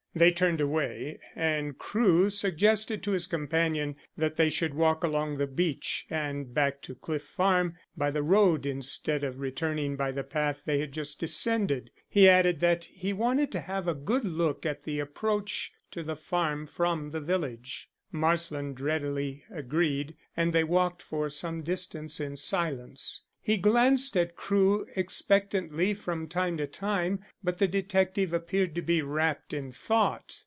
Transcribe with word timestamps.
They 0.13 0.33
turned 0.33 0.59
away, 0.59 1.21
and 1.37 1.77
Crewe 1.77 2.29
suggested 2.31 3.01
to 3.01 3.11
his 3.13 3.27
companion 3.27 3.95
that 4.17 4.35
they 4.35 4.49
should 4.49 4.73
walk 4.73 5.05
along 5.05 5.37
the 5.37 5.47
beach 5.47 6.05
and 6.09 6.53
back 6.53 6.81
to 6.81 6.95
Cliff 6.95 7.23
Farm 7.23 7.77
by 7.95 8.11
the 8.11 8.21
road 8.21 8.65
instead 8.65 9.23
of 9.23 9.39
returning 9.39 9.95
by 9.95 10.11
the 10.11 10.25
path 10.25 10.63
they 10.65 10.79
had 10.81 10.91
just 10.91 11.17
descended. 11.21 11.91
He 12.09 12.27
added 12.27 12.59
that 12.59 12.83
he 12.83 13.13
wanted 13.13 13.53
to 13.53 13.61
have 13.61 13.87
a 13.87 13.95
good 13.95 14.25
look 14.25 14.65
at 14.65 14.83
the 14.83 14.99
approach 14.99 15.71
to 15.91 16.03
the 16.03 16.17
farm 16.17 16.67
from 16.67 17.11
the 17.11 17.21
village. 17.21 17.87
Marsland 18.11 18.81
readily 18.81 19.45
agreed, 19.49 20.17
and 20.35 20.51
they 20.51 20.65
walked 20.65 21.01
for 21.01 21.29
some 21.29 21.61
distance 21.63 22.19
in 22.19 22.35
silence. 22.35 23.23
He 23.43 23.57
glanced 23.57 24.15
at 24.17 24.35
Crewe 24.35 24.85
expectantly 24.95 25.95
from 25.95 26.27
time 26.27 26.57
to 26.57 26.67
time, 26.67 27.25
but 27.43 27.57
the 27.57 27.67
detective 27.67 28.33
appeared 28.33 28.75
to 28.75 28.83
be 28.83 29.01
wrapped 29.01 29.51
in 29.51 29.71
thought. 29.71 30.39